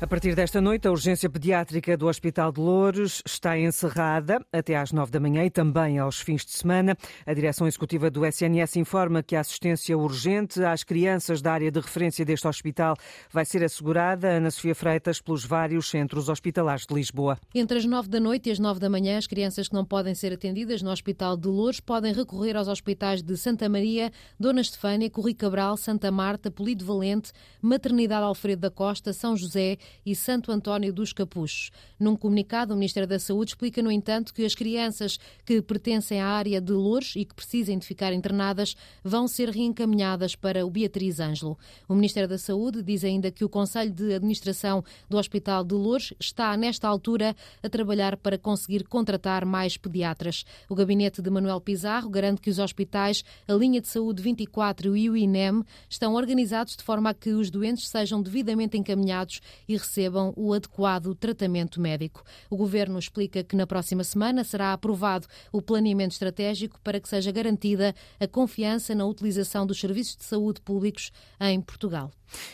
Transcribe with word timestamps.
A 0.00 0.06
partir 0.06 0.36
desta 0.36 0.60
noite, 0.60 0.86
a 0.86 0.92
urgência 0.92 1.28
pediátrica 1.28 1.96
do 1.96 2.06
Hospital 2.06 2.52
de 2.52 2.60
Louros 2.60 3.20
está 3.26 3.58
encerrada 3.58 4.40
até 4.52 4.76
às 4.76 4.92
nove 4.92 5.10
da 5.10 5.18
manhã 5.18 5.44
e 5.44 5.50
também 5.50 5.98
aos 5.98 6.20
fins 6.20 6.46
de 6.46 6.52
semana. 6.52 6.96
A 7.26 7.34
direção 7.34 7.66
executiva 7.66 8.08
do 8.08 8.24
SNS 8.24 8.76
informa 8.76 9.24
que 9.24 9.34
a 9.34 9.40
assistência 9.40 9.98
urgente 9.98 10.62
às 10.62 10.84
crianças 10.84 11.42
da 11.42 11.52
área 11.52 11.68
de 11.72 11.80
referência 11.80 12.24
deste 12.24 12.46
hospital 12.46 12.94
vai 13.32 13.44
ser 13.44 13.64
assegurada, 13.64 14.28
Ana 14.28 14.52
Sofia 14.52 14.72
Freitas, 14.72 15.20
pelos 15.20 15.44
vários 15.44 15.90
centros 15.90 16.28
hospitalares 16.28 16.86
de 16.86 16.94
Lisboa. 16.94 17.36
Entre 17.52 17.76
as 17.76 17.84
nove 17.84 18.08
da 18.08 18.20
noite 18.20 18.50
e 18.50 18.52
as 18.52 18.60
nove 18.60 18.78
da 18.78 18.88
manhã, 18.88 19.18
as 19.18 19.26
crianças 19.26 19.66
que 19.66 19.74
não 19.74 19.84
podem 19.84 20.14
ser 20.14 20.32
atendidas 20.32 20.80
no 20.80 20.92
Hospital 20.92 21.36
de 21.36 21.48
Louros 21.48 21.80
podem 21.80 22.12
recorrer 22.12 22.56
aos 22.56 22.68
hospitais 22.68 23.20
de 23.20 23.36
Santa 23.36 23.68
Maria, 23.68 24.12
Dona 24.38 24.60
Estefânia, 24.60 25.10
Corri 25.10 25.34
Cabral, 25.34 25.76
Santa 25.76 26.12
Marta, 26.12 26.52
Polido 26.52 26.84
Valente, 26.84 27.32
Maternidade 27.60 28.22
Alfredo 28.22 28.60
da 28.60 28.70
Costa, 28.70 29.12
São 29.12 29.36
José 29.36 29.76
e 30.04 30.14
Santo 30.14 30.50
António 30.50 30.92
dos 30.92 31.12
Capuchos. 31.12 31.70
Num 31.98 32.16
comunicado, 32.16 32.74
o 32.74 32.76
Ministério 32.76 33.08
da 33.08 33.18
Saúde 33.18 33.52
explica, 33.52 33.82
no 33.82 33.90
entanto, 33.90 34.32
que 34.32 34.44
as 34.44 34.54
crianças 34.54 35.18
que 35.44 35.60
pertencem 35.62 36.20
à 36.20 36.28
área 36.28 36.60
de 36.60 36.72
Louros 36.72 37.14
e 37.16 37.24
que 37.24 37.34
precisem 37.34 37.78
de 37.78 37.86
ficar 37.86 38.12
internadas 38.12 38.76
vão 39.02 39.26
ser 39.26 39.50
reencaminhadas 39.50 40.34
para 40.34 40.64
o 40.64 40.70
Beatriz 40.70 41.20
Ângelo. 41.20 41.58
O 41.88 41.94
Ministério 41.94 42.28
da 42.28 42.38
Saúde 42.38 42.82
diz 42.82 43.04
ainda 43.04 43.30
que 43.30 43.44
o 43.44 43.48
Conselho 43.48 43.90
de 43.90 44.14
Administração 44.14 44.84
do 45.08 45.16
Hospital 45.16 45.64
de 45.64 45.74
Louros 45.74 46.12
está, 46.18 46.56
nesta 46.56 46.88
altura, 46.88 47.34
a 47.62 47.68
trabalhar 47.68 48.16
para 48.16 48.38
conseguir 48.38 48.84
contratar 48.84 49.44
mais 49.44 49.76
pediatras. 49.76 50.44
O 50.68 50.74
gabinete 50.74 51.22
de 51.22 51.30
Manuel 51.30 51.60
Pizarro 51.60 52.08
garante 52.08 52.40
que 52.40 52.50
os 52.50 52.58
hospitais, 52.58 53.24
a 53.46 53.52
linha 53.52 53.80
de 53.80 53.88
saúde 53.88 54.22
24 54.22 54.96
e 54.96 55.10
o 55.10 55.16
INEM 55.16 55.62
estão 55.88 56.14
organizados 56.14 56.76
de 56.76 56.82
forma 56.82 57.10
a 57.10 57.14
que 57.14 57.30
os 57.30 57.50
doentes 57.50 57.88
sejam 57.88 58.22
devidamente 58.22 58.76
encaminhados 58.76 59.40
e 59.68 59.77
recebam 59.78 60.32
o 60.36 60.52
adequado 60.52 61.14
tratamento 61.14 61.80
médico. 61.80 62.22
O 62.50 62.56
Governo 62.56 62.98
explica 62.98 63.42
que 63.42 63.56
na 63.56 63.66
próxima 63.66 64.04
semana 64.04 64.44
será 64.44 64.72
aprovado 64.72 65.26
o 65.50 65.62
planeamento 65.62 66.12
estratégico 66.12 66.78
para 66.82 67.00
que 67.00 67.08
seja 67.08 67.32
garantida 67.32 67.94
a 68.20 68.26
confiança 68.26 68.94
na 68.94 69.06
utilização 69.06 69.66
dos 69.66 69.80
serviços 69.80 70.16
de 70.16 70.24
saúde 70.24 70.60
públicos 70.60 71.10
em 71.40 71.60
Portugal. 71.60 72.10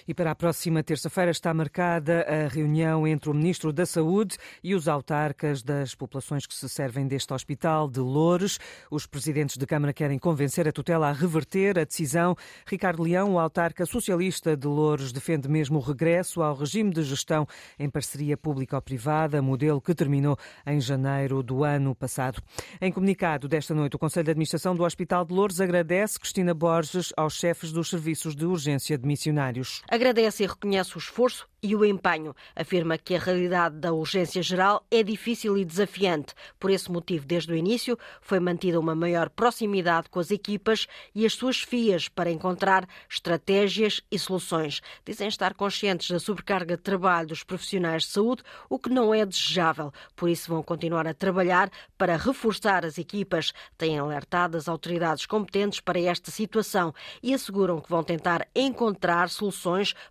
E 0.07 0.15
para 0.15 0.31
a 0.31 0.35
próxima 0.35 0.83
terça-feira 0.83 1.31
está 1.31 1.53
marcada 1.53 2.23
a 2.23 2.49
reunião 2.49 3.07
entre 3.07 3.31
o 3.31 3.35
Ministro 3.35 3.73
da 3.73 3.87
Saúde 3.87 4.37
e 4.63 4.75
os 4.75 4.89
autarcas 4.89 5.63
das 5.63 5.95
populações 5.95 6.47
que 6.47 6.55
se 6.55 6.69
servem 6.69 7.07
deste 7.07 7.33
hospital 7.33 7.89
de 7.89 8.01
Loures. 8.01 8.59
Os 8.91 9.07
presidentes 9.07 9.57
de 9.57 9.67
Câmara 9.67 9.93
querem 9.93 10.19
convencer 10.19 10.69
a 10.69 10.73
tutela 10.73 11.09
a 11.09 11.13
reverter 11.13 11.79
a 11.79 11.85
decisão. 11.85 12.37
Ricardo 12.67 13.03
Leão, 13.03 13.35
o 13.35 13.39
autarca 13.39 13.87
socialista 13.87 14.57
de 14.57 14.67
Loures, 14.67 15.13
defende 15.13 15.49
mesmo 15.49 15.79
o 15.79 15.83
regresso 15.83 16.43
ao 16.43 16.55
regime 16.55 16.91
de 16.91 17.03
gestão 17.03 17.47
em 17.79 17.89
parceria 17.89 18.37
público-privada, 18.37 19.41
modelo 19.43 19.81
que 19.81 19.95
terminou 19.95 20.37
em 20.67 20.81
janeiro 20.81 21.43
do 21.43 21.65
ano 21.65 21.95
passado. 21.95 22.43
Em 22.81 22.93
comunicado 22.93 23.49
desta 23.49 23.75
noite, 23.75 23.97
o 23.97 23.99
Conselho 23.99 24.25
de 24.25 24.31
Administração 24.31 24.75
do 24.75 24.85
Hospital 24.85 25.25
de 25.25 25.33
Loures 25.33 25.61
agradece 25.61 26.19
Cristina 26.19 26.55
Borges 26.55 27.13
aos 27.17 27.35
chefes 27.35 27.73
dos 27.73 27.89
serviços 27.89 28.35
de 28.37 28.45
urgência 28.45 28.99
de 28.99 29.07
missionários. 29.07 29.64
Agradece 29.89 30.45
e 30.45 30.47
reconhece 30.47 30.97
o 30.97 30.99
esforço 30.99 31.49
e 31.63 31.75
o 31.75 31.83
empenho. 31.83 32.37
Afirma 32.55 32.99
que 32.99 33.15
a 33.15 33.19
realidade 33.19 33.77
da 33.77 33.91
urgência 33.91 34.43
geral 34.43 34.87
é 34.91 35.03
difícil 35.03 35.57
e 35.57 35.65
desafiante. 35.65 36.35
Por 36.59 36.71
esse 36.71 36.93
motivo, 36.93 37.27
desde 37.27 37.53
o 37.53 37.57
início, 37.57 37.99
foi 38.21 38.39
mantida 38.39 38.79
uma 38.79 38.95
maior 38.95 39.31
proximidade 39.31 40.11
com 40.11 40.21
as 40.21 40.31
equipas 40.31 40.87
e 41.15 41.25
as 41.25 41.33
suas 41.33 41.63
FIAs 41.63 42.07
para 42.07 42.31
encontrar 42.31 42.87
estratégias 43.09 44.03
e 44.11 44.19
soluções. 44.19 44.83
Dizem 45.07 45.29
estar 45.29 45.55
conscientes 45.55 46.11
da 46.11 46.19
sobrecarga 46.19 46.77
de 46.77 46.83
trabalho 46.83 47.29
dos 47.29 47.43
profissionais 47.43 48.03
de 48.03 48.11
saúde, 48.11 48.43
o 48.69 48.79
que 48.79 48.91
não 48.91 49.15
é 49.15 49.25
desejável. 49.25 49.91
Por 50.15 50.29
isso, 50.29 50.51
vão 50.51 50.63
continuar 50.63 51.07
a 51.07 51.15
trabalhar 51.15 51.71
para 51.97 52.19
reforçar 52.19 52.85
as 52.85 52.99
equipas. 52.99 53.53
Têm 53.79 53.99
alertado 53.99 54.59
as 54.59 54.69
autoridades 54.69 55.25
competentes 55.25 55.81
para 55.81 55.99
esta 55.99 56.31
situação 56.31 56.93
e 57.23 57.33
asseguram 57.33 57.81
que 57.81 57.89
vão 57.89 58.03
tentar 58.03 58.47
encontrar 58.55 59.31
soluções 59.31 59.54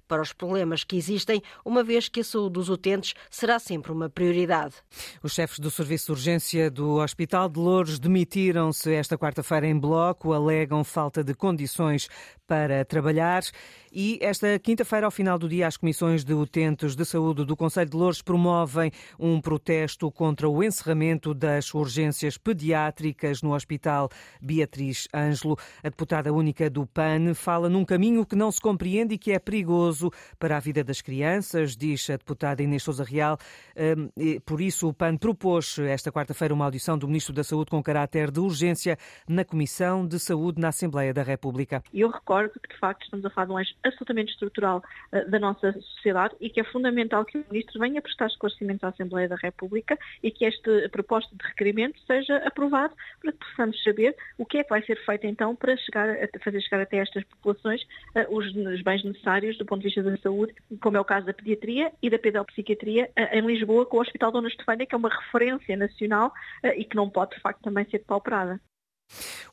para 0.08 0.22
os 0.22 0.34
problemas 0.34 0.84
que 0.84 0.96
existem 0.96 1.42
uma 1.66 1.84
vez 1.84 2.08
que 2.08 2.22
a 2.22 2.24
saúde 2.24 2.54
dos 2.54 2.70
utentes 2.70 3.14
será 3.30 3.60
sempre 3.60 3.92
uma 3.92 4.10
prioridade. 4.10 4.76
Os 5.22 5.34
chefes 5.34 5.60
do 5.60 5.72
Serviço 5.72 6.08
de 6.08 6.12
Urgência 6.12 6.72
do 6.72 6.96
Hospital 6.96 7.50
de 7.50 7.60
Louros 7.60 8.00
demitiram-se 8.00 8.94
esta 8.94 9.18
quarta-feira 9.18 9.68
em 9.68 9.78
bloco, 9.78 10.34
alegam 10.34 10.84
falta 10.84 11.24
de 11.24 11.34
condições 11.34 12.08
para 12.48 12.84
trabalhar 12.86 13.44
e 13.96 14.18
esta 14.24 14.58
quinta-feira, 14.58 15.06
ao 15.06 15.12
final 15.12 15.38
do 15.38 15.48
dia, 15.48 15.68
as 15.68 15.78
comissões 15.78 16.24
de 16.24 16.34
utentes 16.34 16.96
de 16.96 17.06
saúde 17.06 17.46
do 17.46 17.56
Conselho 17.56 17.92
de 17.92 17.96
Louros 17.96 18.24
promovem 18.24 18.92
um 19.20 19.40
protesto 19.40 20.12
contra 20.12 20.50
o 20.50 20.64
encerramento 20.64 21.32
das 21.32 21.72
urgências 21.76 22.36
pediátricas 22.36 23.44
no 23.44 23.54
Hospital 23.54 24.10
Beatriz 24.42 25.08
Ângelo. 25.14 25.60
A 25.84 25.90
deputada 25.90 26.34
única 26.34 26.72
do 26.72 26.88
PAN 26.88 27.36
fala 27.36 27.70
num 27.70 27.86
caminho 27.86 28.26
que 28.26 28.36
não 28.36 28.52
se 28.52 28.60
compreende 28.60 29.14
e 29.14 29.18
que 29.20 29.32
é 29.32 29.38
perigoso 29.38 30.10
para 30.40 30.58
a 30.58 30.60
vida 30.60 30.84
das 30.84 31.00
crianças, 31.00 31.76
diz 31.78 32.10
a 32.10 32.18
deputada 32.18 32.64
Inês 32.64 32.82
Souza 32.82 33.04
Real. 33.04 33.38
Hum, 33.78 34.10
por 34.44 34.60
isso, 34.60 34.88
o 34.88 34.94
PAN 34.94 35.18
propôs 35.18 35.78
esta 35.78 36.12
quarta-feira 36.12 36.52
uma 36.52 36.66
audição 36.66 36.98
do 36.98 37.08
Ministro 37.08 37.32
da 37.32 37.44
Saúde 37.44 37.70
com 37.70 37.84
caráter 37.84 38.32
de 38.32 38.40
urgência 38.40 38.98
na 39.28 39.46
Comissão 39.46 40.04
de 40.04 40.18
Saúde 40.18 40.60
na 40.60 40.70
Assembleia 40.70 41.14
da 41.14 41.22
República. 41.22 41.84
Eu 41.94 42.10
recordo 42.10 42.43
que, 42.50 42.74
de 42.74 42.80
facto, 42.80 43.04
estamos 43.04 43.26
a 43.26 43.30
falar 43.30 43.48
de 43.48 43.52
um 43.54 43.78
absolutamente 43.84 44.32
estrutural 44.32 44.84
uh, 45.12 45.30
da 45.30 45.40
nossa 45.40 45.74
sociedade 45.74 46.36
e 46.40 46.50
que 46.50 46.60
é 46.60 46.64
fundamental 46.64 47.26
que 47.26 47.38
o 47.38 47.46
Ministro 47.50 47.80
venha 47.80 48.02
prestar 48.02 48.28
esclarecimentos 48.28 48.84
à 48.84 48.90
Assembleia 48.90 49.28
da 49.28 49.36
República 49.36 49.98
e 50.22 50.32
que 50.32 50.46
esta 50.46 50.90
proposta 50.92 51.36
de 51.36 51.46
requerimento 51.46 52.00
seja 52.06 52.38
aprovado 52.38 52.94
para 53.22 53.32
que 53.32 53.38
possamos 53.38 53.82
saber 53.84 54.16
o 54.38 54.46
que 54.46 54.58
é 54.58 54.64
que 54.64 54.70
vai 54.70 54.84
ser 54.84 55.04
feito 55.06 55.26
então 55.26 55.56
para 55.56 55.76
chegar 55.78 56.10
a 56.10 56.40
fazer 56.44 56.62
chegar 56.62 56.82
até 56.82 56.98
estas 56.98 57.24
populações 57.26 57.82
uh, 58.16 58.36
os, 58.36 58.46
os, 58.56 58.82
bens 58.82 59.04
necessários 59.04 59.58
do 59.58 59.66
ponto 59.66 59.82
de 59.82 59.88
vista 59.88 60.04
da 60.04 60.18
saúde, 60.18 60.54
como 60.82 60.98
é 60.98 61.00
o 61.00 61.06
caso 61.06 61.26
da 61.26 61.34
pediatria 61.34 61.92
e 62.02 62.10
da 62.10 62.20
pedopsiquiatria 62.20 63.10
uh, 63.18 63.36
em 63.36 63.42
Lisboa 63.46 63.86
com 63.86 63.98
o 63.98 64.02
Hospital 64.02 64.32
Dona 64.32 64.48
Estefânia, 64.48 64.86
que 64.86 64.96
é 64.96 64.98
uma 64.98 65.10
referência 65.10 65.76
nacional 65.78 66.32
e 66.76 66.84
que 66.84 66.96
não 66.96 67.10
pode 67.10 67.36
de 67.36 67.42
facto 67.42 67.62
também 67.62 67.86
ser 67.86 68.00
pauperada. 68.00 68.60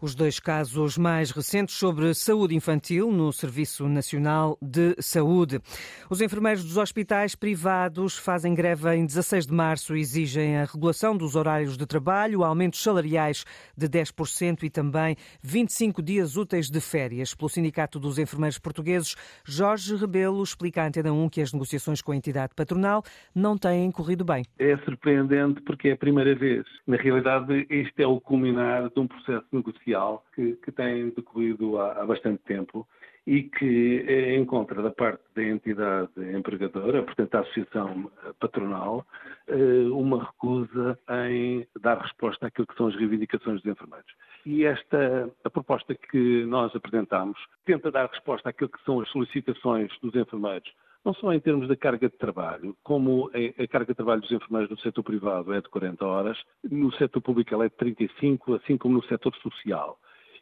Os 0.01 0.15
dois 0.15 0.41
casos 0.41 0.97
mais 0.97 1.31
recentes 1.31 1.77
sobre 1.77 2.15
saúde 2.15 2.55
infantil 2.55 3.13
no 3.13 3.33
Serviço 3.33 3.89
Nacional 3.89 4.57
de 4.61 4.95
Saúde. 4.99 5.61
Os 6.09 6.21
enfermeiros 6.21 6.65
dos 6.65 6.77
hospitais 6.77 7.35
privados 7.35 8.17
fazem 8.17 8.55
greve 8.55 8.95
em 8.95 9.05
16 9.05 9.47
de 9.47 9.53
março 9.53 9.97
e 9.97 10.01
exigem 10.01 10.57
a 10.57 10.65
regulação 10.65 11.17
dos 11.17 11.37
horários 11.37 11.77
de 11.77 11.87
trabalho, 11.87 12.45
aumentos 12.45 12.83
salariais 12.83 13.45
de 13.77 13.89
10% 13.89 14.63
e 14.63 14.71
também 14.71 15.17
25 15.43 16.03
dias 16.03 16.37
úteis 16.37 16.71
de 16.71 16.81
férias. 16.81 17.35
Pelo 17.35 17.49
Sindicato 17.49 17.99
dos 17.99 18.19
Enfermeiros 18.19 18.59
Portugueses, 18.59 19.17
Jorge 19.45 19.97
Rebelo 19.97 20.43
explica 20.43 20.83
à 20.83 20.87
Antena 20.87 21.13
1 21.13 21.29
que 21.29 21.41
as 21.41 21.53
negociações 21.53 22.01
com 22.01 22.13
a 22.13 22.17
entidade 22.17 22.55
patronal 22.55 23.03
não 23.35 23.57
têm 23.57 23.91
corrido 23.91 24.25
bem. 24.25 24.45
É 24.59 24.77
surpreendente 24.79 25.61
porque 25.63 25.89
é 25.89 25.93
a 25.93 25.97
primeira 25.97 26.35
vez. 26.35 26.65
Na 26.87 26.97
realidade, 26.97 27.67
este 27.69 28.03
é 28.03 28.07
o 28.07 28.21
culminar 28.21 28.91
de 28.91 29.01
um 29.01 29.07
processo 29.07 29.47
negocial 29.53 30.25
que, 30.35 30.57
que 30.57 30.73
tem 30.73 31.11
decorrido 31.11 31.79
há, 31.79 31.93
há 32.01 32.07
bastante 32.07 32.43
tempo 32.45 32.87
e 33.27 33.45
que 33.45 34.05
eh, 34.09 34.37
encontra 34.37 34.83
da 34.83 34.91
parte 34.91 35.23
da 35.35 35.43
entidade 35.43 36.11
empregadora, 36.35 37.03
portanto 37.03 37.35
a 37.35 37.41
associação 37.41 38.11
patronal, 38.41 39.07
eh, 39.47 39.89
uma 39.93 40.25
recusa 40.25 40.99
em 41.27 41.67
dar 41.81 41.99
resposta 41.99 42.47
àquilo 42.47 42.67
que 42.67 42.77
são 42.77 42.89
as 42.89 42.97
reivindicações 42.97 43.63
dos 43.63 43.73
enfermeiros. 43.73 44.13
E 44.47 44.65
esta 44.65 45.31
a 45.45 45.51
proposta 45.51 45.95
que 45.95 46.45
nós 46.47 46.75
apresentamos 46.75 47.39
tenta 47.65 47.91
dar 47.91 48.09
resposta 48.09 48.49
àquilo 48.49 48.71
que 48.71 48.83
são 48.85 49.01
as 49.01 49.09
solicitações 49.11 49.91
dos 50.01 50.15
enfermeiros 50.15 50.73
não 51.05 51.15
só 51.15 51.33
em 51.33 51.41
termos 51.41 51.69
da 51.69 51.77
carga 51.77 52.09
de 52.09 52.17
trabalho, 52.17 52.77
como 52.83 53.31
a 53.35 53.69
carga 53.69 53.93
de 53.93 53.97
trabalho 53.97 54.21
dos 54.21 54.31
enfermeiros 54.31 54.71
no 54.71 54.79
setor 54.79 55.03
privado 55.03 55.53
é 55.53 55.61
de 55.61 55.69
40 55.69 56.07
horas, 56.07 56.39
no 56.63 56.93
setor 56.93 57.21
público 57.21 57.55
ela 57.55 57.65
é 57.65 57.69
de 57.69 57.77
35, 57.77 58.55
assim 58.55 58.77
como 58.77 58.97
no 58.97 59.05
setor 59.05 59.35
social. 59.37 59.99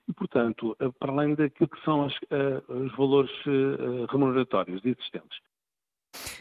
E, 0.09 0.13
portanto, 0.13 0.77
para 0.99 1.13
além 1.13 1.35
daquilo 1.35 1.69
que 1.69 1.85
são 1.85 2.07
as, 2.07 2.15
eh, 2.31 2.63
os 2.67 2.97
valores 2.97 3.31
eh, 3.47 4.07
remuneratórios 4.11 4.83
existentes. 4.85 5.39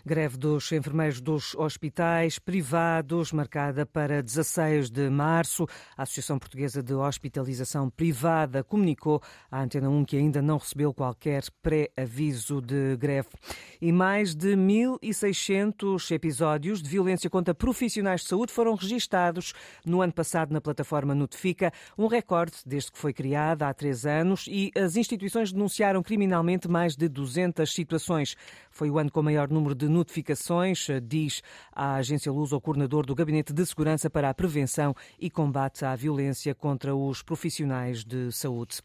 Greve 0.07 0.38
dos 0.38 0.71
enfermeiros 0.71 1.19
dos 1.19 1.54
hospitais 1.56 2.39
privados, 2.39 3.33
marcada 3.33 3.86
para 3.86 4.24
16 4.24 4.89
de 4.89 5.09
março. 5.09 5.68
A 5.98 6.04
Associação 6.04 6.39
Portuguesa 6.39 6.81
de 6.81 6.94
Hospitalização 6.94 7.89
Privada 7.89 8.63
comunicou 8.63 9.21
à 9.51 9.62
Antena 9.62 9.89
1 9.89 10.06
que 10.06 10.15
ainda 10.15 10.42
não 10.42 10.59
recebeu 10.59 10.94
qualquer 10.94 11.44
pré-aviso 11.62 12.62
de 12.62 12.95
greve. 12.95 13.27
E 13.81 13.92
mais 13.92 14.33
de 14.33 14.56
1.600 14.56 16.10
episódios 16.12 16.81
de 16.81 16.89
violência 16.89 17.30
contra 17.30 17.53
profissionais 17.53 18.21
de 18.21 18.30
saúde 18.30 18.53
foram 18.53 18.75
registados 18.75 19.51
no 19.86 20.01
ano 20.01 20.13
passado 20.13 20.53
na 20.53 20.62
plataforma 20.62 21.13
Notifica, 21.13 21.74
um 21.98 22.07
recorde 22.07 22.53
desde 22.65 22.94
que 22.94 22.98
foi 22.98 23.12
criada 23.12 23.68
há 23.68 23.74
três 23.74 24.06
anos 24.06 24.45
e 24.48 24.71
as 24.74 24.95
instituições 24.95 25.51
denunciaram 25.51 26.01
criminalmente 26.01 26.69
mais 26.69 26.95
de 26.95 27.10
200 27.10 27.69
situações. 27.69 28.38
Foi 28.77 28.91
o 28.91 29.00
ano 29.00 29.12
com 29.12 29.24
maior 29.24 29.50
número 29.50 29.74
de 29.74 29.89
notificações, 29.89 30.88
diz 31.01 31.41
a 31.74 31.95
agência 31.95 32.31
Luz, 32.31 32.53
o 32.53 32.62
coordenador 32.62 33.07
do 33.07 33.15
Gabinete 33.15 33.51
de 33.51 33.65
Segurança 33.65 34.07
para 34.07 34.29
a 34.29 34.33
Prevenção 34.35 34.95
e 35.19 35.31
Combate 35.31 35.83
à 35.83 35.95
Violência 35.95 36.53
contra 36.53 36.95
os 36.95 37.24
Profissionais 37.24 38.06
de 38.06 38.31
Saúde. 38.31 38.83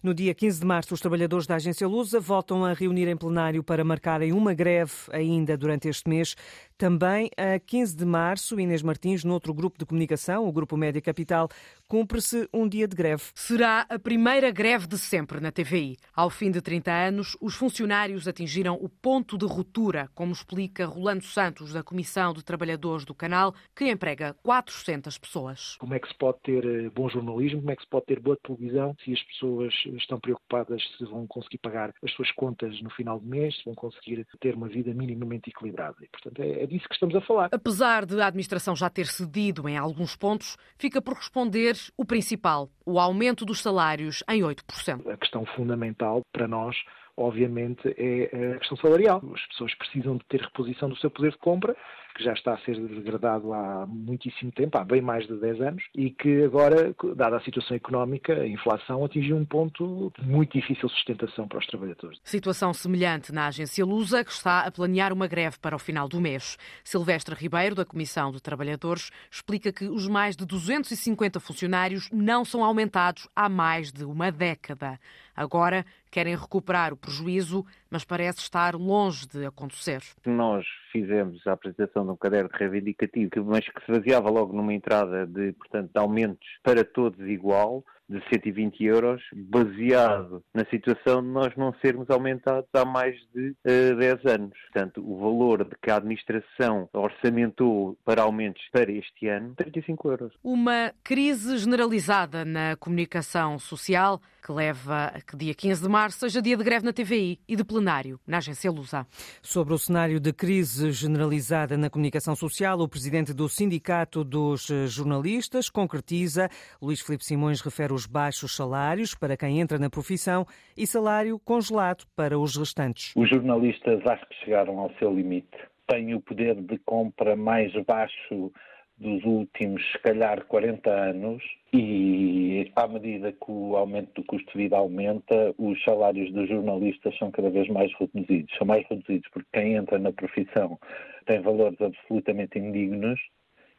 No 0.00 0.14
dia 0.14 0.32
15 0.32 0.60
de 0.60 0.64
março, 0.64 0.94
os 0.94 1.00
trabalhadores 1.00 1.44
da 1.44 1.56
agência 1.56 1.88
Lusa 1.88 2.20
voltam 2.20 2.64
a 2.64 2.72
reunir 2.72 3.08
em 3.08 3.16
plenário 3.16 3.64
para 3.64 3.82
marcarem 3.82 4.32
uma 4.32 4.54
greve 4.54 4.92
ainda 5.10 5.56
durante 5.56 5.88
este 5.88 6.08
mês. 6.08 6.36
Também 6.82 7.30
a 7.36 7.60
15 7.60 7.96
de 7.96 8.04
março, 8.04 8.58
Inês 8.58 8.82
Martins, 8.82 9.22
noutro 9.22 9.54
grupo 9.54 9.78
de 9.78 9.86
comunicação, 9.86 10.48
o 10.48 10.52
Grupo 10.52 10.76
Média 10.76 11.00
Capital, 11.00 11.48
cumpre-se 11.86 12.48
um 12.52 12.66
dia 12.68 12.88
de 12.88 12.96
greve. 12.96 13.22
Será 13.36 13.86
a 13.88 14.00
primeira 14.00 14.50
greve 14.50 14.88
de 14.88 14.98
sempre 14.98 15.38
na 15.38 15.52
TVI. 15.52 15.96
Ao 16.12 16.28
fim 16.28 16.50
de 16.50 16.60
30 16.60 16.90
anos, 16.90 17.36
os 17.40 17.54
funcionários 17.54 18.26
atingiram 18.26 18.74
o 18.74 18.88
ponto 18.88 19.38
de 19.38 19.46
ruptura, 19.46 20.08
como 20.12 20.32
explica 20.32 20.84
Rolando 20.84 21.22
Santos, 21.22 21.72
da 21.72 21.84
Comissão 21.84 22.32
de 22.32 22.42
Trabalhadores 22.42 23.04
do 23.04 23.14
canal, 23.14 23.54
que 23.76 23.88
emprega 23.88 24.34
400 24.42 25.18
pessoas. 25.18 25.76
Como 25.76 25.94
é 25.94 26.00
que 26.00 26.08
se 26.08 26.18
pode 26.18 26.40
ter 26.42 26.64
eh, 26.64 26.90
bom 26.90 27.08
jornalismo, 27.08 27.60
como 27.60 27.70
é 27.70 27.76
que 27.76 27.82
se 27.82 27.88
pode 27.88 28.06
ter 28.06 28.18
boa 28.18 28.36
televisão, 28.42 28.96
se 29.04 29.12
as 29.12 29.22
pessoas 29.22 29.72
estão 29.98 30.18
preocupadas 30.18 30.82
se 30.98 31.04
vão 31.04 31.28
conseguir 31.28 31.58
pagar 31.58 31.94
as 32.02 32.10
suas 32.14 32.32
contas 32.32 32.82
no 32.82 32.90
final 32.90 33.20
do 33.20 33.26
mês, 33.28 33.56
se 33.56 33.64
vão 33.66 33.76
conseguir 33.76 34.26
ter 34.40 34.56
uma 34.56 34.66
vida 34.66 34.92
minimamente 34.92 35.50
equilibrada. 35.50 35.96
E, 36.02 36.08
portanto, 36.08 36.42
é, 36.42 36.64
é 36.64 36.71
disso 36.72 36.88
que 36.88 36.94
estamos 36.94 37.14
a 37.14 37.20
falar. 37.20 37.48
Apesar 37.52 38.06
de 38.06 38.20
a 38.20 38.26
administração 38.26 38.74
já 38.74 38.88
ter 38.88 39.06
cedido 39.06 39.68
em 39.68 39.76
alguns 39.76 40.16
pontos, 40.16 40.56
fica 40.78 41.00
por 41.00 41.14
responder 41.14 41.76
o 41.96 42.04
principal, 42.04 42.68
o 42.84 42.98
aumento 42.98 43.44
dos 43.44 43.60
salários 43.60 44.24
em 44.28 44.42
8%. 44.42 45.08
A 45.08 45.16
questão 45.16 45.44
fundamental 45.46 46.22
para 46.32 46.48
nós 46.48 46.76
obviamente, 47.16 47.94
é 47.98 48.54
a 48.54 48.58
questão 48.58 48.76
salarial. 48.78 49.22
As 49.34 49.46
pessoas 49.48 49.74
precisam 49.74 50.16
de 50.16 50.24
ter 50.26 50.40
reposição 50.40 50.88
do 50.88 50.96
seu 50.96 51.10
poder 51.10 51.32
de 51.32 51.38
compra 51.38 51.76
que 52.14 52.24
já 52.24 52.32
está 52.32 52.54
a 52.54 52.58
ser 52.58 52.78
degradado 52.80 53.52
há 53.52 53.86
muitíssimo 53.86 54.52
tempo, 54.52 54.76
há 54.78 54.84
bem 54.84 55.00
mais 55.00 55.26
de 55.26 55.36
10 55.36 55.60
anos, 55.60 55.84
e 55.94 56.10
que 56.10 56.44
agora, 56.44 56.94
dada 57.16 57.36
a 57.36 57.40
situação 57.40 57.76
económica, 57.76 58.34
a 58.34 58.46
inflação 58.46 59.04
atingiu 59.04 59.36
um 59.36 59.44
ponto 59.44 60.12
de 60.18 60.26
muito 60.26 60.58
difícil 60.58 60.88
sustentação 60.88 61.48
para 61.48 61.58
os 61.58 61.66
trabalhadores. 61.66 62.18
Situação 62.24 62.72
semelhante 62.72 63.32
na 63.32 63.46
agência 63.46 63.84
Lusa, 63.84 64.24
que 64.24 64.30
está 64.30 64.60
a 64.60 64.70
planear 64.70 65.12
uma 65.12 65.26
greve 65.26 65.58
para 65.60 65.76
o 65.76 65.78
final 65.78 66.08
do 66.08 66.20
mês. 66.20 66.56
Silvestre 66.84 67.34
Ribeiro, 67.34 67.74
da 67.74 67.84
Comissão 67.84 68.30
de 68.30 68.40
Trabalhadores, 68.40 69.10
explica 69.30 69.72
que 69.72 69.84
os 69.84 70.08
mais 70.08 70.36
de 70.36 70.44
250 70.44 71.40
funcionários 71.40 72.08
não 72.12 72.44
são 72.44 72.64
aumentados 72.64 73.28
há 73.34 73.48
mais 73.48 73.92
de 73.92 74.04
uma 74.04 74.30
década. 74.30 74.98
Agora 75.34 75.84
querem 76.10 76.36
recuperar 76.36 76.92
o 76.92 76.96
prejuízo, 76.96 77.64
mas 77.90 78.04
parece 78.04 78.40
estar 78.40 78.74
longe 78.74 79.26
de 79.26 79.46
acontecer. 79.46 80.02
Nós 80.26 80.64
fizemos 80.92 81.46
a 81.46 81.52
apresentação 81.52 82.01
de 82.04 82.10
um 82.10 82.16
caderno 82.16 82.50
reivindicativo, 82.52 83.44
mas 83.44 83.68
que 83.68 83.84
se 83.84 83.92
baseava 83.92 84.30
logo 84.30 84.52
numa 84.52 84.74
entrada 84.74 85.26
de, 85.26 85.52
portanto, 85.52 85.90
de 85.92 86.00
aumentos 86.00 86.48
para 86.62 86.84
todos 86.84 87.20
igual, 87.28 87.84
de 88.08 88.22
120 88.28 88.84
euros, 88.84 89.22
baseado 89.32 90.42
na 90.54 90.64
situação 90.66 91.22
de 91.22 91.28
nós 91.28 91.54
não 91.56 91.74
sermos 91.80 92.10
aumentados 92.10 92.68
há 92.74 92.84
mais 92.84 93.16
de 93.34 93.50
uh, 93.50 93.56
eh, 93.64 93.94
10 93.94 94.26
anos. 94.26 94.58
Portanto, 94.72 95.02
o 95.04 95.18
valor 95.18 95.64
de 95.64 95.76
que 95.82 95.90
a 95.90 95.96
administração 95.96 96.88
orçamentou 96.92 97.96
para 98.04 98.22
aumentos 98.22 98.62
para 98.72 98.90
este 98.90 99.28
ano, 99.28 99.54
35 99.56 100.10
euros. 100.10 100.34
Uma 100.42 100.92
crise 101.02 101.58
generalizada 101.58 102.44
na 102.44 102.76
comunicação 102.76 103.58
social 103.58 104.20
que 104.44 104.50
leva 104.50 105.04
a 105.06 105.20
que 105.20 105.36
dia 105.36 105.54
15 105.54 105.82
de 105.82 105.88
março 105.88 106.18
seja 106.18 106.42
dia 106.42 106.56
de 106.56 106.64
greve 106.64 106.84
na 106.84 106.92
TVI 106.92 107.38
e 107.46 107.54
de 107.54 107.64
plenário 107.64 108.18
na 108.26 108.38
agência 108.38 108.70
Lusa. 108.70 109.06
Sobre 109.40 109.72
o 109.72 109.78
cenário 109.78 110.18
de 110.18 110.32
crise 110.32 110.90
generalizada 110.90 111.76
na 111.76 111.88
comunicação 111.88 112.34
social, 112.34 112.80
o 112.80 112.88
presidente 112.88 113.32
do 113.32 113.48
Sindicato 113.48 114.24
dos 114.24 114.66
Jornalistas 114.88 115.70
concretiza. 115.70 116.48
Luís 116.80 117.00
Filipe 117.00 117.24
Simões 117.24 117.60
refere 117.60 117.91
os 117.92 118.06
baixos 118.06 118.56
salários 118.56 119.14
para 119.14 119.36
quem 119.36 119.60
entra 119.60 119.78
na 119.78 119.90
profissão 119.90 120.46
e 120.76 120.86
salário 120.86 121.38
congelado 121.38 122.04
para 122.16 122.38
os 122.38 122.56
restantes. 122.56 123.12
Os 123.16 123.28
jornalistas 123.28 124.00
acho 124.06 124.26
que 124.28 124.34
chegaram 124.44 124.78
ao 124.78 124.92
seu 124.94 125.14
limite. 125.14 125.56
Têm 125.86 126.14
o 126.14 126.20
poder 126.20 126.54
de 126.54 126.78
compra 126.78 127.36
mais 127.36 127.72
baixo 127.84 128.52
dos 128.98 129.24
últimos, 129.24 129.82
se 129.90 129.98
calhar, 129.98 130.44
40 130.46 130.88
anos 130.88 131.42
e 131.72 132.70
à 132.76 132.86
medida 132.86 133.32
que 133.32 133.50
o 133.50 133.76
aumento 133.76 134.20
do 134.20 134.26
custo 134.26 134.52
de 134.52 134.64
vida 134.64 134.76
aumenta, 134.76 135.54
os 135.58 135.82
salários 135.82 136.32
dos 136.32 136.48
jornalistas 136.48 137.16
são 137.18 137.30
cada 137.30 137.50
vez 137.50 137.68
mais 137.68 137.90
reduzidos. 137.98 138.54
São 138.56 138.66
mais 138.66 138.86
reduzidos 138.88 139.28
porque 139.32 139.48
quem 139.52 139.74
entra 139.74 139.98
na 139.98 140.12
profissão 140.12 140.78
tem 141.26 141.40
valores 141.40 141.80
absolutamente 141.80 142.58
indignos 142.58 143.18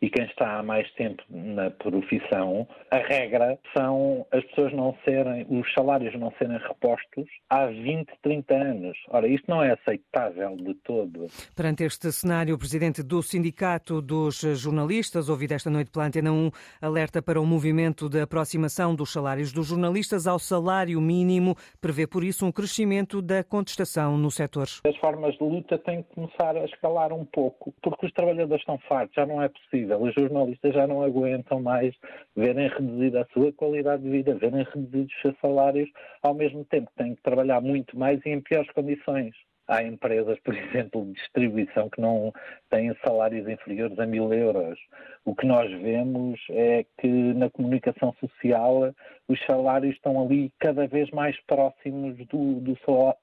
e 0.03 0.09
quem 0.09 0.25
está 0.25 0.59
há 0.59 0.63
mais 0.63 0.91
tempo 0.95 1.23
na 1.29 1.71
profissão, 1.71 2.67
a 2.91 2.97
regra 2.97 3.57
são 3.75 4.27
as 4.33 4.43
pessoas 4.47 4.73
não 4.73 4.93
serem, 5.05 5.47
os 5.49 5.73
salários 5.73 6.13
não 6.19 6.29
serem 6.37 6.57
repostos 6.57 7.25
há 7.49 7.67
20, 7.67 8.11
30 8.21 8.53
anos. 8.53 8.97
Ora, 9.07 9.29
isto 9.29 9.49
não 9.49 9.63
é 9.63 9.71
aceitável 9.71 10.57
de 10.57 10.73
todo. 10.83 11.27
Perante 11.55 11.85
este 11.85 12.11
cenário, 12.11 12.53
o 12.53 12.57
presidente 12.57 13.01
do 13.01 13.23
Sindicato 13.23 14.01
dos 14.01 14.41
Jornalistas, 14.41 15.29
ouvido 15.29 15.53
esta 15.53 15.69
noite 15.69 15.89
pela 15.89 16.07
Antena 16.07 16.33
1, 16.33 16.51
alerta 16.81 17.21
para 17.21 17.39
o 17.39 17.45
movimento 17.45 18.09
de 18.09 18.19
aproximação 18.19 18.93
dos 18.93 19.09
salários 19.09 19.53
dos 19.53 19.67
jornalistas 19.67 20.27
ao 20.27 20.37
salário 20.37 20.99
mínimo, 20.99 21.55
prevê 21.79 22.05
por 22.05 22.25
isso 22.25 22.45
um 22.45 22.51
crescimento 22.51 23.21
da 23.21 23.41
contestação 23.41 24.17
no 24.17 24.29
setor. 24.29 24.67
As 24.85 24.97
formas 24.97 25.33
de 25.37 25.43
luta 25.45 25.77
têm 25.77 26.03
que 26.03 26.13
começar 26.13 26.57
a 26.57 26.65
escalar 26.65 27.13
um 27.13 27.23
pouco, 27.23 27.73
porque 27.81 28.05
os 28.05 28.11
trabalhadores 28.11 28.61
estão 28.61 28.77
fartos, 28.79 29.15
já 29.15 29.25
não 29.25 29.41
é 29.41 29.47
possível 29.47 29.92
os 29.97 30.13
jornalistas 30.13 30.73
já 30.73 30.87
não 30.87 31.01
aguentam 31.01 31.61
mais 31.61 31.95
verem 32.35 32.67
reduzida 32.69 33.21
a 33.21 33.33
sua 33.33 33.51
qualidade 33.53 34.03
de 34.03 34.09
vida, 34.09 34.35
verem 34.35 34.65
reduzidos 34.73 35.13
os 35.13 35.21
seus 35.21 35.39
salários, 35.39 35.89
ao 36.21 36.33
mesmo 36.33 36.65
tempo 36.65 36.89
que 36.91 37.03
têm 37.03 37.15
que 37.15 37.21
trabalhar 37.21 37.61
muito 37.61 37.97
mais 37.97 38.19
e 38.25 38.29
em 38.29 38.41
piores 38.41 38.71
condições. 38.71 39.33
Há 39.67 39.83
empresas, 39.83 40.39
por 40.39 40.53
exemplo, 40.57 41.05
de 41.05 41.13
distribuição 41.13 41.89
que 41.89 42.01
não 42.01 42.33
têm 42.69 42.93
salários 43.03 43.47
inferiores 43.47 43.97
a 43.99 44.05
mil 44.05 44.33
euros. 44.33 44.79
O 45.25 45.33
que 45.33 45.45
nós 45.45 45.71
vemos 45.81 46.39
é 46.49 46.85
que 46.99 47.07
na 47.07 47.49
comunicação 47.49 48.13
social 48.19 48.93
os 49.27 49.39
salários 49.45 49.95
estão 49.95 50.21
ali 50.21 50.51
cada 50.59 50.85
vez 50.87 51.09
mais 51.11 51.39
próximos 51.45 52.17
do, 52.27 52.59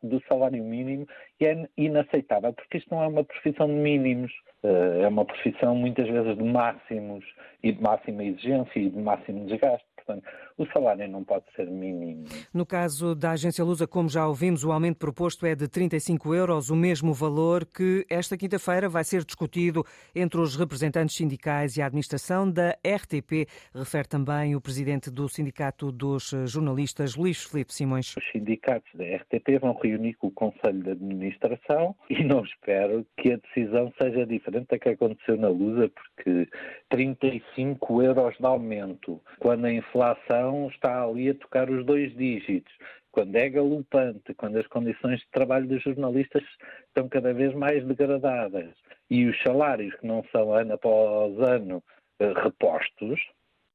do, 0.02 0.22
salário 0.26 0.64
mínimo 0.64 1.06
e 1.38 1.46
é 1.46 1.68
inaceitável, 1.76 2.52
porque 2.52 2.78
isto 2.78 2.94
não 2.94 3.02
é 3.02 3.06
uma 3.06 3.24
profissão 3.24 3.66
de 3.66 3.74
mínimos, 3.74 4.32
eh, 4.62 5.02
é 5.02 5.08
uma 5.08 5.24
profissão 5.24 5.74
muitas 5.74 6.08
vezes 6.08 6.36
de 6.36 6.42
máximos 6.42 7.24
e 7.62 7.72
de 7.72 7.82
máxima 7.82 8.24
exigência 8.24 8.78
e 8.78 8.88
de 8.88 8.98
máximo 8.98 9.46
desgaste. 9.46 9.86
Portanto, 9.96 10.24
o 10.60 10.66
salário 10.72 11.08
não 11.08 11.24
pode 11.24 11.44
ser 11.56 11.66
mínimo. 11.66 12.24
No 12.52 12.66
caso 12.66 13.14
da 13.14 13.30
agência 13.30 13.64
Lusa, 13.64 13.86
como 13.86 14.10
já 14.10 14.26
ouvimos, 14.26 14.62
o 14.62 14.70
aumento 14.70 14.98
proposto 14.98 15.46
é 15.46 15.54
de 15.54 15.66
35 15.66 16.34
euros, 16.34 16.68
o 16.68 16.76
mesmo 16.76 17.14
valor 17.14 17.64
que 17.64 18.04
esta 18.10 18.36
quinta-feira 18.36 18.88
vai 18.88 19.02
ser 19.02 19.24
discutido 19.24 19.84
entre 20.14 20.38
os 20.38 20.56
representantes 20.56 21.16
sindicais 21.16 21.76
e 21.76 21.82
a 21.82 21.86
administração 21.86 22.50
da 22.50 22.76
RTP, 22.86 23.48
refere 23.74 24.06
também 24.06 24.54
o 24.54 24.60
presidente 24.60 25.10
do 25.10 25.28
Sindicato 25.28 25.90
dos 25.90 26.34
Jornalistas, 26.44 27.16
Luís 27.16 27.42
Felipe 27.42 27.72
Simões. 27.72 28.14
Os 28.16 28.30
sindicatos 28.30 28.90
da 28.94 29.04
RTP 29.04 29.58
vão 29.60 29.72
reunir 29.82 30.14
com 30.14 30.26
o 30.26 30.30
Conselho 30.30 30.82
de 30.82 30.90
Administração 30.90 31.96
e 32.10 32.22
não 32.22 32.44
espero 32.44 33.06
que 33.16 33.32
a 33.32 33.36
decisão 33.36 33.90
seja 34.00 34.26
diferente 34.26 34.68
da 34.68 34.78
que 34.78 34.90
aconteceu 34.90 35.38
na 35.38 35.48
Lusa, 35.48 35.88
porque 35.88 36.48
35 36.90 38.02
euros 38.02 38.36
de 38.38 38.44
aumento, 38.44 39.20
quando 39.38 39.64
a 39.64 39.72
inflação 39.72 40.49
está 40.68 41.04
ali 41.04 41.30
a 41.30 41.34
tocar 41.34 41.70
os 41.70 41.84
dois 41.84 42.14
dígitos, 42.16 42.72
quando 43.10 43.34
é 43.36 43.48
galopante, 43.48 44.34
quando 44.34 44.58
as 44.58 44.66
condições 44.68 45.20
de 45.20 45.30
trabalho 45.30 45.66
dos 45.66 45.82
jornalistas 45.82 46.42
estão 46.88 47.08
cada 47.08 47.32
vez 47.32 47.54
mais 47.54 47.84
degradadas 47.84 48.72
e 49.10 49.26
os 49.26 49.40
salários 49.42 49.94
que 49.96 50.06
não 50.06 50.24
são 50.30 50.52
ano 50.54 50.74
após 50.74 51.38
ano 51.40 51.82
eh, 52.20 52.32
repostos, 52.32 53.20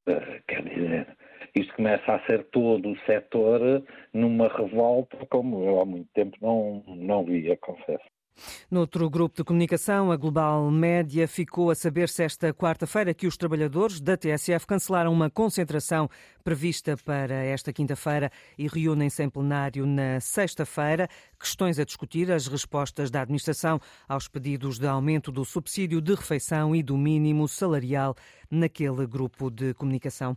eh, 0.06 0.40
quer 0.48 0.62
dizer, 0.64 1.16
isto 1.54 1.74
começa 1.74 2.14
a 2.14 2.26
ser 2.26 2.44
todo 2.50 2.90
o 2.90 2.98
setor 3.00 3.82
numa 4.12 4.48
revolta 4.48 5.18
como 5.26 5.64
eu 5.64 5.80
há 5.80 5.84
muito 5.84 6.08
tempo 6.14 6.36
não, 6.40 6.82
não 6.86 7.24
via, 7.24 7.56
confesso. 7.58 8.04
Noutro 8.70 9.08
grupo 9.08 9.36
de 9.36 9.44
comunicação, 9.44 10.12
a 10.12 10.16
Global 10.16 10.70
Média 10.70 11.26
ficou 11.26 11.70
a 11.70 11.74
saber-se 11.74 12.22
esta 12.22 12.52
quarta-feira 12.52 13.14
que 13.14 13.26
os 13.26 13.36
trabalhadores 13.36 14.00
da 14.00 14.16
TSF 14.16 14.66
cancelaram 14.66 15.12
uma 15.12 15.30
concentração 15.30 16.08
prevista 16.46 16.96
para 16.96 17.34
esta 17.34 17.72
quinta-feira 17.72 18.30
e 18.56 18.68
reúnem-se 18.68 19.20
em 19.20 19.28
plenário 19.28 19.84
na 19.84 20.20
sexta-feira. 20.20 21.08
Questões 21.36 21.76
a 21.76 21.84
discutir, 21.84 22.30
as 22.30 22.46
respostas 22.46 23.10
da 23.10 23.22
administração 23.22 23.80
aos 24.08 24.28
pedidos 24.28 24.78
de 24.78 24.86
aumento 24.86 25.32
do 25.32 25.44
subsídio 25.44 26.00
de 26.00 26.14
refeição 26.14 26.72
e 26.72 26.84
do 26.84 26.96
mínimo 26.96 27.48
salarial 27.48 28.14
naquele 28.48 29.08
grupo 29.08 29.50
de 29.50 29.74
comunicação. 29.74 30.36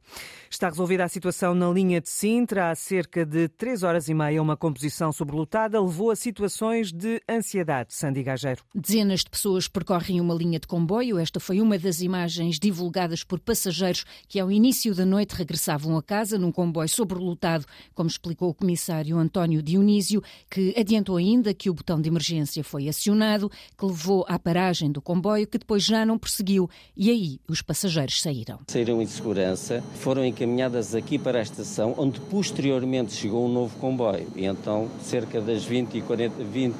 Está 0.49 0.67
resolvida 0.69 1.03
a 1.03 1.07
situação 1.07 1.53
na 1.53 1.69
linha 1.69 2.01
de 2.01 2.09
Sintra. 2.09 2.71
Há 2.71 2.75
cerca 2.75 3.23
de 3.23 3.47
três 3.47 3.83
horas 3.83 4.09
e 4.09 4.13
meia, 4.15 4.41
uma 4.41 4.57
composição 4.57 5.11
sobrelotada 5.11 5.79
levou 5.79 6.09
a 6.09 6.15
situações 6.15 6.91
de 6.91 7.21
ansiedade. 7.29 7.93
Sandy 7.93 8.23
Gageiro. 8.23 8.63
Dezenas 8.73 9.19
de 9.19 9.29
pessoas 9.29 9.67
percorrem 9.67 10.19
uma 10.19 10.33
linha 10.33 10.59
de 10.59 10.65
comboio. 10.65 11.19
Esta 11.19 11.39
foi 11.39 11.61
uma 11.61 11.77
das 11.77 12.01
imagens 12.01 12.57
divulgadas 12.57 13.23
por 13.23 13.39
passageiros 13.39 14.03
que, 14.27 14.39
ao 14.39 14.51
início 14.51 14.95
da 14.95 15.05
noite, 15.05 15.35
regressavam 15.35 15.98
a 15.99 16.03
casa 16.03 16.37
num 16.37 16.51
comboio 16.51 16.89
sobrelotado, 16.89 17.65
como 17.93 18.09
explicou 18.09 18.49
o 18.49 18.53
comissário 18.53 19.17
António 19.17 19.61
Dionísio, 19.61 20.23
que 20.49 20.73
adiantou 20.77 21.17
ainda 21.17 21.53
que 21.53 21.69
o 21.69 21.73
botão 21.73 22.01
de 22.01 22.09
emergência 22.09 22.63
foi 22.63 22.87
acionado, 22.87 23.51
que 23.77 23.85
levou 23.85 24.25
à 24.27 24.39
paragem 24.39 24.91
do 24.91 25.01
comboio, 25.01 25.47
que 25.47 25.57
depois 25.57 25.83
já 25.83 26.05
não 26.05 26.17
prosseguiu. 26.17 26.69
E 26.95 27.09
aí 27.09 27.39
os 27.47 27.61
passageiros 27.61 27.89
passageiros 27.89 28.21
saíram. 28.21 28.59
Saíram 28.67 29.01
em 29.01 29.05
segurança, 29.05 29.83
foram 29.95 30.23
encaminhadas 30.25 30.95
aqui 30.95 31.17
para 31.17 31.39
a 31.39 31.41
estação, 31.41 31.93
onde 31.97 32.19
posteriormente 32.21 33.13
chegou 33.13 33.45
um 33.45 33.51
novo 33.51 33.77
comboio. 33.77 34.27
E 34.35 34.45
então, 34.45 34.89
cerca 35.01 35.41
das 35.41 35.63
20 35.63 35.97
e 35.97 36.01
40, 36.01 36.43
20, 36.43 36.75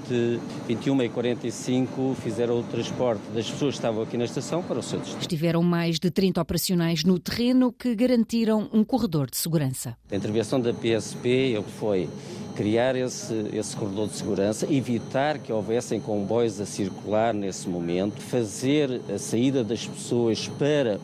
21 0.68 1.04
e 1.04 1.10
45, 1.10 2.16
fizeram 2.22 2.60
o 2.60 2.64
transporte 2.64 3.22
das 3.34 3.50
pessoas 3.50 3.74
que 3.74 3.80
estavam 3.80 4.04
aqui 4.04 4.18
na 4.18 4.26
estação 4.26 4.62
para 4.64 4.80
o 4.80 4.84
seu 4.84 5.00
destino. 5.00 5.22
Estiveram 5.22 5.64
mais 5.64 6.00
de 6.00 6.10
30 6.10 6.42
operacionais 6.42 7.04
no 7.04 7.20
terreno 7.20 7.72
que 7.72 7.96
garantiram 7.96 8.70
um 8.72 8.84
corredor 8.84 9.09
de 9.10 9.38
segurança. 9.38 9.98
A 10.12 10.16
intervenção 10.16 10.60
da 10.60 10.74
PSP 10.74 11.62
foi 11.80 12.10
criar 12.56 12.96
esse, 12.96 13.34
esse 13.54 13.75
corredor 13.75 14.08
de 14.08 14.16
segurança, 14.16 14.68
evitar 14.70 15.39
que 15.39 15.51
houvessem 15.51 16.00
comboios 16.00 16.60
a 16.60 16.66
circular 16.66 17.34
nesse 17.34 17.70
momento, 17.70 18.22
fazer 18.22 19.01
a 19.13 19.18
saída 19.18 19.63
das 19.63 19.88
pessoas 19.88 20.48
para 20.48 21.00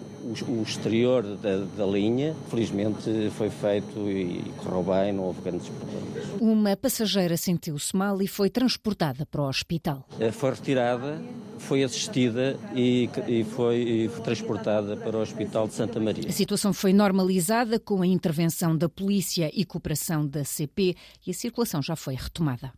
o, 0.48 0.64
exterior 0.64 1.24
da, 1.24 1.58
da, 1.78 1.86
linha. 1.86 2.36
Felizmente 2.50 3.30
foi 3.32 3.50
feito 3.50 4.10
e 4.10 4.44
correu 4.58 4.84
bem, 4.84 5.14
não 5.14 5.24
houve 5.24 5.42
grandes 5.42 5.70
problemas. 5.70 6.42
Uma 6.42 6.76
passageira 6.76 7.38
sentiu-se 7.38 7.96
mal 7.96 8.22
e 8.22 8.28
foi 8.28 8.50
transportada 8.50 9.26
para 9.26 9.42
o 9.42 9.48
hospital. 9.48 10.08
Eh, 10.20 10.32
foi 10.32 10.52
retirada 10.52 11.22
foi 11.66 11.84
assistida 11.84 12.58
e, 12.74 13.10
e, 13.28 13.44
foi, 13.44 13.78
e, 13.78 14.10
foi, 14.10 14.24
transportada 14.24 14.96
para 14.96 15.18
o 15.18 15.22
Hospital 15.22 15.68
de 15.68 15.74
Santa 15.74 16.00
Maria. 16.00 16.28
A 16.28 16.32
situação 16.32 16.72
foi 16.72 16.94
normalizada 16.94 17.80
com 17.80 18.02
a 18.02 18.08
intervenção 18.08 18.78
da 18.78 18.88
polícia 18.88 19.50
e 19.54 19.66
cooperação 19.66 20.26
da 20.26 20.44
CP 20.44 20.96
e 21.26 21.32
a 21.32 21.34
circulação 21.34 21.82
já 21.82 21.96
foi 21.96 22.16
retomada. 22.16 22.72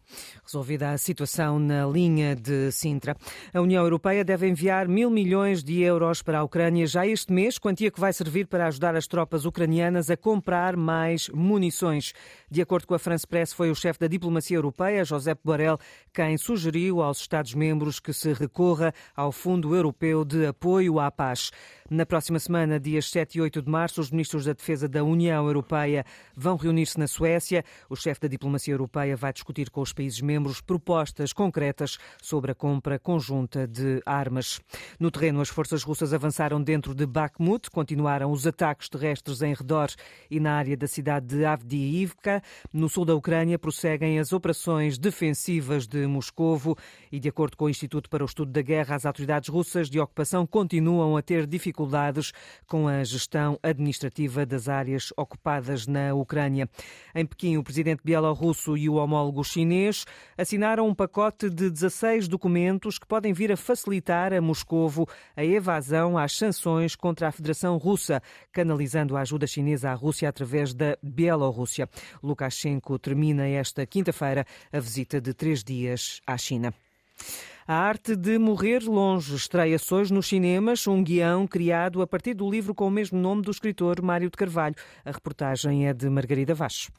Resolvida 0.43 0.91
a 0.91 0.97
situação 0.97 1.59
na 1.59 1.85
linha 1.85 2.35
de 2.35 2.71
Sintra, 2.71 3.15
a 3.53 3.61
União 3.61 3.83
Europeia 3.83 4.23
deve 4.23 4.47
enviar 4.47 4.87
mil 4.87 5.09
milhões 5.09 5.63
de 5.63 5.81
euros 5.81 6.21
para 6.21 6.39
a 6.39 6.43
Ucrânia 6.43 6.87
já 6.87 7.05
este 7.05 7.33
mês, 7.33 7.36
quantia 7.59 7.91
que 7.91 7.99
vai 7.99 8.11
servir 8.11 8.47
para 8.47 8.65
ajudar 8.65 8.95
as 8.95 9.05
tropas 9.05 9.45
ucranianas 9.45 10.09
a 10.09 10.17
comprar 10.17 10.75
mais 10.75 11.29
munições. 11.29 12.13
De 12.49 12.63
acordo 12.63 12.87
com 12.87 12.95
a 12.95 12.99
France 12.99 13.27
Press, 13.27 13.53
foi 13.53 13.69
o 13.69 13.75
chefe 13.75 13.99
da 13.99 14.07
diplomacia 14.07 14.57
europeia, 14.57 15.05
Josep 15.05 15.39
Borrell, 15.43 15.77
quem 16.11 16.35
sugeriu 16.35 16.99
aos 16.99 17.19
Estados-membros 17.19 17.99
que 17.99 18.11
se 18.11 18.33
recorra 18.33 18.91
ao 19.15 19.31
Fundo 19.31 19.75
Europeu 19.75 20.25
de 20.25 20.47
Apoio 20.47 20.99
à 20.99 21.11
Paz. 21.11 21.51
Na 21.89 22.05
próxima 22.05 22.39
semana, 22.39 22.79
dias 22.79 23.09
7 23.09 23.37
e 23.37 23.41
8 23.41 23.61
de 23.61 23.69
março, 23.69 24.01
os 24.01 24.11
ministros 24.11 24.45
da 24.45 24.53
Defesa 24.53 24.89
da 24.89 25.03
União 25.03 25.45
Europeia 25.45 26.03
vão 26.35 26.57
reunir-se 26.57 26.99
na 26.99 27.07
Suécia. 27.07 27.63
O 27.89 27.95
chefe 27.95 28.21
da 28.21 28.27
diplomacia 28.27 28.73
europeia 28.73 29.15
vai 29.15 29.31
discutir 29.31 29.69
com 29.69 29.81
os 29.81 29.93
países 29.93 30.19
membros 30.19 30.59
propostas 30.59 31.31
concretas 31.31 31.97
sobre 32.21 32.51
a 32.51 32.55
compra 32.55 32.99
conjunta 32.99 33.65
de 33.65 34.01
armas. 34.05 34.59
No 34.99 35.11
terreno, 35.11 35.39
as 35.39 35.49
forças 35.49 35.83
russas 35.83 36.13
avançaram 36.13 36.61
dentro 36.61 36.93
de 36.93 37.05
Bakhmut, 37.05 37.26
continuaram 37.71 38.31
os 38.31 38.45
ataques 38.45 38.89
terrestres 38.89 39.41
em 39.41 39.53
redor 39.53 39.89
e 40.29 40.39
na 40.39 40.53
área 40.53 40.77
da 40.77 40.87
cidade 40.87 41.27
de 41.27 41.45
Avdiivka. 41.45 42.41
No 42.71 42.87
sul 42.87 43.05
da 43.05 43.15
Ucrânia, 43.15 43.57
prosseguem 43.57 44.19
as 44.19 44.31
operações 44.31 44.97
defensivas 44.97 45.87
de 45.87 46.05
Moscovo 46.05 46.77
e, 47.11 47.19
de 47.19 47.29
acordo 47.29 47.57
com 47.57 47.65
o 47.65 47.69
Instituto 47.69 48.09
para 48.09 48.23
o 48.23 48.25
Estudo 48.25 48.51
da 48.51 48.61
Guerra, 48.61 48.95
as 48.95 49.05
autoridades 49.05 49.49
russas 49.49 49.89
de 49.89 49.99
ocupação 49.99 50.45
continuam 50.45 51.17
a 51.17 51.21
ter 51.21 51.47
dificuldades 51.47 52.31
com 52.67 52.87
a 52.87 53.03
gestão 53.03 53.57
administrativa 53.63 54.45
das 54.45 54.69
áreas 54.69 55.11
ocupadas 55.17 55.87
na 55.87 56.13
Ucrânia. 56.13 56.69
Em 57.15 57.25
Pequim, 57.25 57.57
o 57.57 57.63
presidente 57.63 58.01
bielorrusso 58.03 58.77
e 58.77 58.87
o 58.87 58.95
homólogo 58.95 59.43
chinês 59.43 60.05
assinaram 60.37 60.87
um 60.87 60.93
pacote 60.93 61.49
de 61.49 61.69
16 61.69 62.27
documentos 62.27 62.99
que 62.99 63.07
podem 63.07 63.33
vir 63.33 63.51
a 63.51 63.57
facilitar 63.57 64.33
a 64.33 64.41
Moscovo 64.41 65.07
a 65.35 65.43
evasão 65.43 66.17
às 66.17 66.33
sanções 66.37 66.95
contra 66.95 67.16
a 67.25 67.31
Federação 67.31 67.77
Russa, 67.77 68.21
canalizando 68.51 69.17
a 69.17 69.21
ajuda 69.21 69.47
chinesa 69.47 69.89
à 69.89 69.93
Rússia 69.93 70.29
através 70.29 70.73
da 70.73 70.97
Bielorrússia. 71.01 71.89
Lukashenko 72.21 72.99
termina 72.99 73.47
esta 73.47 73.85
quinta-feira 73.85 74.45
a 74.71 74.79
visita 74.79 75.19
de 75.19 75.33
três 75.33 75.63
dias 75.63 76.21
à 76.27 76.37
China. 76.37 76.73
A 77.67 77.75
Arte 77.75 78.15
de 78.15 78.37
Morrer 78.37 78.79
Longe 78.87 79.35
estreia-se 79.35 79.93
hoje 79.93 80.13
nos 80.13 80.27
cinemas 80.27 80.87
um 80.87 81.03
guião 81.03 81.45
criado 81.45 82.01
a 82.01 82.07
partir 82.07 82.33
do 82.33 82.49
livro 82.49 82.73
com 82.73 82.87
o 82.87 82.91
mesmo 82.91 83.19
nome 83.19 83.41
do 83.41 83.51
escritor 83.51 84.01
Mário 84.01 84.29
de 84.29 84.37
Carvalho. 84.37 84.75
A 85.03 85.11
reportagem 85.11 85.87
é 85.87 85.93
de 85.93 86.09
Margarida 86.09 86.53
Vaz. 86.53 86.89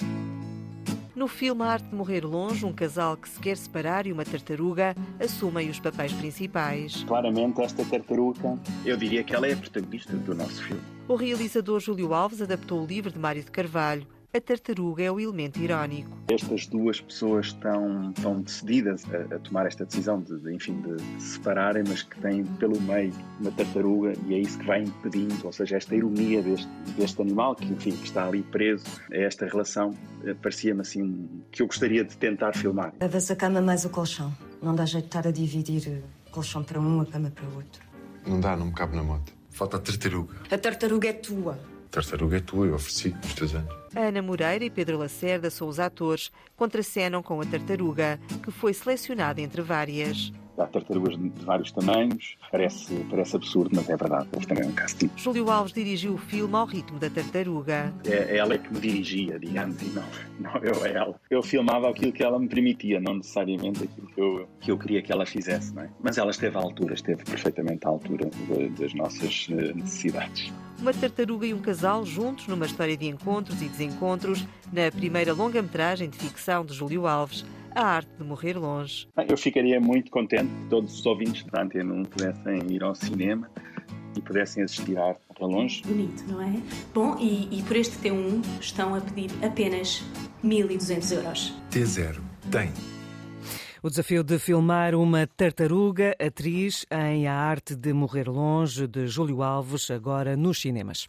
No 1.18 1.26
filme 1.26 1.64
A 1.64 1.72
Arte 1.72 1.88
de 1.88 1.96
Morrer 1.96 2.24
Longe, 2.24 2.64
um 2.64 2.72
casal 2.72 3.16
que 3.16 3.28
se 3.28 3.40
quer 3.40 3.56
separar 3.56 4.06
e 4.06 4.12
uma 4.12 4.24
tartaruga 4.24 4.94
assumem 5.18 5.68
os 5.68 5.80
papéis 5.80 6.12
principais. 6.12 7.02
Claramente, 7.08 7.60
esta 7.60 7.84
tartaruga, 7.84 8.56
eu 8.86 8.96
diria 8.96 9.24
que 9.24 9.34
ela 9.34 9.48
é 9.48 9.52
a 9.52 9.56
protagonista 9.56 10.16
do 10.16 10.32
nosso 10.32 10.62
filme. 10.62 10.80
O 11.08 11.16
realizador 11.16 11.80
Júlio 11.80 12.14
Alves 12.14 12.40
adaptou 12.40 12.84
o 12.84 12.86
livro 12.86 13.10
de 13.10 13.18
Mário 13.18 13.42
de 13.42 13.50
Carvalho 13.50 14.06
a 14.32 14.40
tartaruga 14.40 15.02
é 15.02 15.10
o 15.10 15.18
elemento 15.18 15.58
irónico. 15.58 16.10
Estas 16.28 16.66
duas 16.66 17.00
pessoas 17.00 17.46
estão, 17.46 18.10
estão 18.10 18.42
decididas 18.42 19.02
a, 19.06 19.34
a 19.34 19.38
tomar 19.38 19.66
esta 19.66 19.86
decisão 19.86 20.20
de, 20.20 20.38
de, 20.38 20.54
enfim, 20.54 20.82
de 20.82 21.02
se 21.20 21.34
separarem, 21.34 21.82
mas 21.88 22.02
que 22.02 22.20
têm 22.20 22.44
pelo 22.44 22.78
meio 22.82 23.12
uma 23.40 23.50
tartaruga 23.50 24.12
e 24.26 24.34
é 24.34 24.38
isso 24.38 24.58
que 24.58 24.66
vai 24.66 24.82
impedindo, 24.82 25.46
ou 25.46 25.52
seja, 25.52 25.76
esta 25.76 25.94
ironia 25.96 26.42
deste, 26.42 26.68
deste 26.96 27.22
animal 27.22 27.54
que, 27.54 27.64
enfim, 27.64 27.92
que 27.92 28.04
está 28.04 28.26
ali 28.26 28.42
preso 28.42 28.84
a 29.10 29.16
esta 29.16 29.46
relação, 29.46 29.94
eh, 30.24 30.34
parecia-me 30.34 30.82
assim 30.82 31.28
que 31.50 31.62
eu 31.62 31.66
gostaria 31.66 32.04
de 32.04 32.16
tentar 32.16 32.54
filmar. 32.54 32.92
Levas 33.00 33.30
a 33.30 33.36
cama 33.36 33.62
mais 33.62 33.84
o 33.86 33.90
colchão. 33.90 34.32
Não 34.60 34.74
dá 34.74 34.84
jeito 34.84 35.04
de 35.04 35.08
estar 35.08 35.26
a 35.26 35.30
dividir 35.30 36.02
o 36.26 36.30
colchão 36.30 36.62
para 36.62 36.78
um, 36.78 37.00
a 37.00 37.06
cama 37.06 37.30
para 37.30 37.44
o 37.46 37.56
outro. 37.56 37.82
Não 38.26 38.38
dá, 38.40 38.54
não 38.54 38.66
me 38.66 38.74
cabe 38.74 38.94
na 38.94 39.02
moto. 39.02 39.32
Falta 39.50 39.78
a 39.78 39.80
tartaruga. 39.80 40.34
A 40.50 40.58
tartaruga 40.58 41.08
é 41.08 41.12
tua. 41.14 41.58
Tartaruga 41.90 42.36
é 42.36 42.40
tua, 42.40 42.66
eu 42.66 42.74
ofereci 42.74 43.10
nos 43.10 43.34
teus 43.34 43.54
anos. 43.54 43.74
Ana 43.94 44.22
Moreira 44.22 44.64
e 44.64 44.70
Pedro 44.70 44.98
Lacerda 44.98 45.50
são 45.50 45.68
os 45.68 45.80
atores, 45.80 46.30
contracenam 46.56 47.22
com 47.22 47.40
a 47.40 47.44
tartaruga, 47.44 48.20
que 48.42 48.50
foi 48.50 48.74
selecionada 48.74 49.40
entre 49.40 49.62
várias. 49.62 50.32
Há 50.58 50.66
tartarugas 50.66 51.16
de 51.16 51.30
vários 51.44 51.70
tamanhos, 51.70 52.36
parece, 52.50 52.92
parece 53.08 53.36
absurdo, 53.36 53.70
mas 53.74 53.88
é 53.88 53.96
verdade, 53.96 54.28
houve 54.32 54.44
também 54.44 54.66
um 54.66 54.72
casting. 54.72 55.08
Júlio 55.16 55.48
Alves 55.50 55.72
dirigiu 55.72 56.14
o 56.14 56.18
filme 56.18 56.54
ao 56.56 56.66
ritmo 56.66 56.98
da 56.98 57.08
tartaruga. 57.08 57.92
É, 58.04 58.36
ela 58.36 58.54
é 58.54 58.58
que 58.58 58.72
me 58.72 58.80
dirigia, 58.80 59.38
digamos, 59.38 59.80
e 59.80 59.86
não, 59.86 60.04
não 60.40 60.56
eu 60.64 60.82
a 60.82 60.88
ela. 60.88 61.20
Eu 61.30 61.44
filmava 61.44 61.88
aquilo 61.88 62.12
que 62.12 62.24
ela 62.24 62.40
me 62.40 62.48
permitia, 62.48 63.00
não 63.00 63.14
necessariamente 63.14 63.84
aquilo 63.84 64.08
que 64.08 64.20
eu, 64.20 64.48
que 64.60 64.70
eu 64.72 64.78
queria 64.78 65.00
que 65.00 65.12
ela 65.12 65.24
fizesse, 65.24 65.72
não 65.72 65.82
é? 65.82 65.90
Mas 66.02 66.18
ela 66.18 66.32
esteve 66.32 66.56
à 66.56 66.60
altura, 66.60 66.94
esteve 66.94 67.24
perfeitamente 67.24 67.86
à 67.86 67.90
altura 67.90 68.28
de, 68.28 68.68
das 68.70 68.92
nossas 68.94 69.46
eh, 69.52 69.72
necessidades. 69.74 70.52
Uma 70.80 70.94
tartaruga 70.94 71.44
e 71.44 71.52
um 71.52 71.58
casal 71.58 72.06
juntos 72.06 72.46
numa 72.46 72.64
história 72.64 72.96
de 72.96 73.06
encontros 73.06 73.60
e 73.60 73.68
desencontros 73.68 74.46
na 74.72 74.90
primeira 74.92 75.32
longa-metragem 75.32 76.08
de 76.08 76.16
ficção 76.16 76.64
de 76.64 76.72
Júlio 76.72 77.06
Alves, 77.06 77.44
A 77.74 77.84
Arte 77.84 78.10
de 78.16 78.22
Morrer 78.22 78.56
Longe. 78.56 79.08
Eu 79.28 79.36
ficaria 79.36 79.80
muito 79.80 80.08
contente 80.10 80.46
que 80.46 80.70
todos 80.70 81.00
os 81.00 81.04
ouvintes 81.04 81.44
da 81.44 81.62
Antena 81.62 81.92
1 81.92 82.04
pudessem 82.04 82.72
ir 82.72 82.84
ao 82.84 82.94
cinema 82.94 83.50
e 84.16 84.20
pudessem 84.20 84.62
assistir 84.62 84.96
a 84.98 85.08
Arte 85.08 85.20
para 85.36 85.46
longe. 85.46 85.82
Bonito, 85.84 86.24
não 86.28 86.40
é? 86.40 86.52
Bom, 86.94 87.16
e, 87.18 87.58
e 87.58 87.62
por 87.64 87.76
este 87.76 87.96
T1 87.98 88.42
estão 88.60 88.94
a 88.94 89.00
pedir 89.00 89.30
apenas 89.44 90.04
1.200 90.44 91.16
euros. 91.16 91.54
T0 91.72 92.20
tem 92.52 92.70
o 93.82 93.88
desafio 93.88 94.24
de 94.24 94.38
filmar 94.38 94.94
uma 94.94 95.26
tartaruga, 95.26 96.16
atriz 96.18 96.84
em 96.90 97.28
A 97.28 97.34
Arte 97.34 97.76
de 97.76 97.92
Morrer 97.92 98.28
Longe, 98.28 98.86
de 98.86 99.06
Júlio 99.06 99.42
Alves, 99.42 99.90
agora 99.90 100.36
nos 100.36 100.60
cinemas. 100.60 101.06